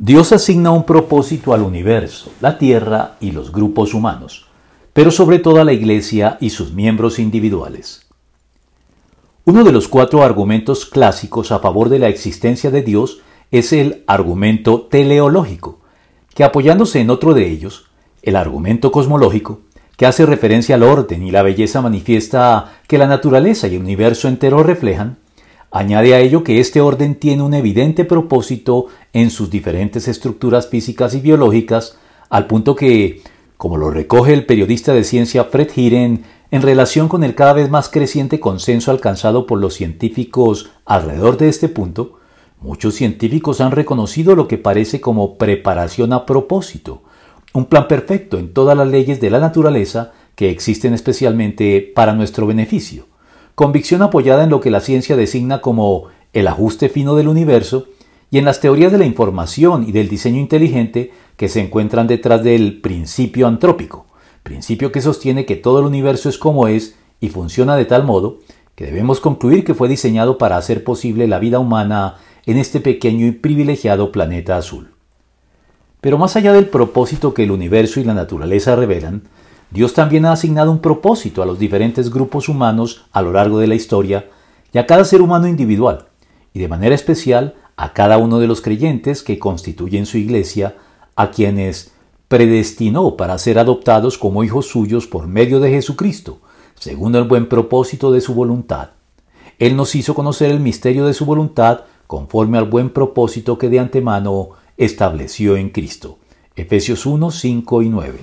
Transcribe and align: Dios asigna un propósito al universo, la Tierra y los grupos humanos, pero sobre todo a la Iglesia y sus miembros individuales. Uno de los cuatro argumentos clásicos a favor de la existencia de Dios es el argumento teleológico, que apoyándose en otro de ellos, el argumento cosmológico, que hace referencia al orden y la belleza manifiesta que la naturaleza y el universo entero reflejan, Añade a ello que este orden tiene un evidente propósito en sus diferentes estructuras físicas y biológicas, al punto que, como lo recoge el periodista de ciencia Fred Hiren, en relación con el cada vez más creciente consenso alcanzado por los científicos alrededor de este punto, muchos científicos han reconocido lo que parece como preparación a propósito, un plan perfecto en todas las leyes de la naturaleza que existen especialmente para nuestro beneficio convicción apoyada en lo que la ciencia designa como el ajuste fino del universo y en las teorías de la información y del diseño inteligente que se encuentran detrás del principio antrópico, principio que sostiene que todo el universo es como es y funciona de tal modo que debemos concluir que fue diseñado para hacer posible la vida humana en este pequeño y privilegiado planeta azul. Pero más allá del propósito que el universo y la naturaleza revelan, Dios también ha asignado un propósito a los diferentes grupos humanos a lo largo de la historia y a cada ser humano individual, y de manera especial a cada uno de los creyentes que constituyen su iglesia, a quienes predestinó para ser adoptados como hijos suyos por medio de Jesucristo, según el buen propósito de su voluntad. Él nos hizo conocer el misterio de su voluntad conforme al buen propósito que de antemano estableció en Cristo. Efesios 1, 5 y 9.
Dios 0.00 0.30
asigna 0.30 0.70
un 0.70 0.84
propósito 0.84 1.52
al 1.52 1.62
universo, 1.62 2.30
la 2.40 2.56
Tierra 2.56 3.16
y 3.20 3.32
los 3.32 3.50
grupos 3.50 3.94
humanos, 3.94 4.46
pero 4.92 5.10
sobre 5.10 5.40
todo 5.40 5.60
a 5.60 5.64
la 5.64 5.72
Iglesia 5.72 6.38
y 6.40 6.50
sus 6.50 6.72
miembros 6.72 7.18
individuales. 7.18 8.06
Uno 9.44 9.64
de 9.64 9.72
los 9.72 9.88
cuatro 9.88 10.22
argumentos 10.22 10.86
clásicos 10.86 11.50
a 11.50 11.58
favor 11.58 11.88
de 11.88 11.98
la 11.98 12.06
existencia 12.06 12.70
de 12.70 12.82
Dios 12.82 13.22
es 13.50 13.72
el 13.72 14.04
argumento 14.06 14.82
teleológico, 14.82 15.80
que 16.32 16.44
apoyándose 16.44 17.00
en 17.00 17.10
otro 17.10 17.34
de 17.34 17.50
ellos, 17.50 17.86
el 18.22 18.36
argumento 18.36 18.92
cosmológico, 18.92 19.62
que 19.96 20.06
hace 20.06 20.24
referencia 20.26 20.76
al 20.76 20.84
orden 20.84 21.24
y 21.24 21.32
la 21.32 21.42
belleza 21.42 21.82
manifiesta 21.82 22.78
que 22.86 22.98
la 22.98 23.08
naturaleza 23.08 23.66
y 23.66 23.74
el 23.74 23.82
universo 23.82 24.28
entero 24.28 24.62
reflejan, 24.62 25.18
Añade 25.70 26.14
a 26.14 26.20
ello 26.20 26.44
que 26.44 26.60
este 26.60 26.80
orden 26.80 27.14
tiene 27.14 27.42
un 27.42 27.52
evidente 27.52 28.06
propósito 28.06 28.86
en 29.12 29.30
sus 29.30 29.50
diferentes 29.50 30.08
estructuras 30.08 30.68
físicas 30.68 31.14
y 31.14 31.20
biológicas, 31.20 31.98
al 32.30 32.46
punto 32.46 32.74
que, 32.74 33.20
como 33.58 33.76
lo 33.76 33.90
recoge 33.90 34.32
el 34.32 34.46
periodista 34.46 34.94
de 34.94 35.04
ciencia 35.04 35.44
Fred 35.44 35.68
Hiren, 35.76 36.24
en 36.50 36.62
relación 36.62 37.08
con 37.08 37.22
el 37.22 37.34
cada 37.34 37.52
vez 37.52 37.68
más 37.68 37.90
creciente 37.90 38.40
consenso 38.40 38.90
alcanzado 38.90 39.46
por 39.46 39.58
los 39.58 39.74
científicos 39.74 40.70
alrededor 40.86 41.36
de 41.36 41.50
este 41.50 41.68
punto, 41.68 42.18
muchos 42.62 42.94
científicos 42.94 43.60
han 43.60 43.72
reconocido 43.72 44.34
lo 44.34 44.48
que 44.48 44.56
parece 44.56 45.02
como 45.02 45.36
preparación 45.36 46.14
a 46.14 46.24
propósito, 46.24 47.02
un 47.52 47.66
plan 47.66 47.88
perfecto 47.88 48.38
en 48.38 48.54
todas 48.54 48.76
las 48.76 48.88
leyes 48.88 49.20
de 49.20 49.28
la 49.28 49.38
naturaleza 49.38 50.12
que 50.34 50.48
existen 50.48 50.94
especialmente 50.94 51.92
para 51.94 52.14
nuestro 52.14 52.46
beneficio 52.46 53.07
convicción 53.58 54.02
apoyada 54.02 54.44
en 54.44 54.50
lo 54.50 54.60
que 54.60 54.70
la 54.70 54.78
ciencia 54.78 55.16
designa 55.16 55.60
como 55.60 56.04
el 56.32 56.46
ajuste 56.46 56.88
fino 56.88 57.16
del 57.16 57.26
universo 57.26 57.88
y 58.30 58.38
en 58.38 58.44
las 58.44 58.60
teorías 58.60 58.92
de 58.92 58.98
la 58.98 59.04
información 59.04 59.84
y 59.84 59.90
del 59.90 60.08
diseño 60.08 60.38
inteligente 60.38 61.10
que 61.36 61.48
se 61.48 61.60
encuentran 61.60 62.06
detrás 62.06 62.44
del 62.44 62.80
principio 62.80 63.48
antrópico, 63.48 64.06
principio 64.44 64.92
que 64.92 65.00
sostiene 65.00 65.44
que 65.44 65.56
todo 65.56 65.80
el 65.80 65.86
universo 65.86 66.28
es 66.28 66.38
como 66.38 66.68
es 66.68 66.94
y 67.18 67.30
funciona 67.30 67.74
de 67.74 67.84
tal 67.84 68.04
modo 68.04 68.38
que 68.76 68.86
debemos 68.86 69.18
concluir 69.18 69.64
que 69.64 69.74
fue 69.74 69.88
diseñado 69.88 70.38
para 70.38 70.56
hacer 70.56 70.84
posible 70.84 71.26
la 71.26 71.40
vida 71.40 71.58
humana 71.58 72.18
en 72.46 72.58
este 72.58 72.78
pequeño 72.78 73.26
y 73.26 73.32
privilegiado 73.32 74.12
planeta 74.12 74.56
azul. 74.56 74.90
Pero 76.00 76.16
más 76.16 76.36
allá 76.36 76.52
del 76.52 76.66
propósito 76.66 77.34
que 77.34 77.42
el 77.42 77.50
universo 77.50 77.98
y 77.98 78.04
la 78.04 78.14
naturaleza 78.14 78.76
revelan, 78.76 79.22
Dios 79.70 79.92
también 79.92 80.24
ha 80.24 80.32
asignado 80.32 80.70
un 80.70 80.78
propósito 80.78 81.42
a 81.42 81.46
los 81.46 81.58
diferentes 81.58 82.10
grupos 82.10 82.48
humanos 82.48 83.04
a 83.12 83.20
lo 83.20 83.32
largo 83.32 83.58
de 83.58 83.66
la 83.66 83.74
historia 83.74 84.30
y 84.72 84.78
a 84.78 84.86
cada 84.86 85.04
ser 85.04 85.20
humano 85.20 85.46
individual, 85.46 86.06
y 86.54 86.58
de 86.58 86.68
manera 86.68 86.94
especial 86.94 87.54
a 87.76 87.92
cada 87.92 88.18
uno 88.18 88.38
de 88.38 88.46
los 88.46 88.60
creyentes 88.60 89.22
que 89.22 89.38
constituyen 89.38 90.06
su 90.06 90.18
iglesia, 90.18 90.76
a 91.16 91.30
quienes 91.30 91.92
predestinó 92.28 93.16
para 93.16 93.38
ser 93.38 93.58
adoptados 93.58 94.18
como 94.18 94.44
hijos 94.44 94.66
suyos 94.66 95.06
por 95.06 95.26
medio 95.26 95.60
de 95.60 95.70
Jesucristo, 95.70 96.40
según 96.74 97.14
el 97.14 97.24
buen 97.24 97.48
propósito 97.48 98.10
de 98.10 98.20
su 98.20 98.34
voluntad. 98.34 98.90
Él 99.58 99.76
nos 99.76 99.94
hizo 99.94 100.14
conocer 100.14 100.50
el 100.50 100.60
misterio 100.60 101.06
de 101.06 101.14
su 101.14 101.26
voluntad 101.26 101.80
conforme 102.06 102.58
al 102.58 102.64
buen 102.64 102.90
propósito 102.90 103.58
que 103.58 103.68
de 103.68 103.80
antemano 103.80 104.50
estableció 104.76 105.56
en 105.56 105.70
Cristo. 105.70 106.18
Efesios 106.56 107.06
1, 107.06 107.30
5 107.30 107.82
y 107.82 107.88
9. 107.88 108.18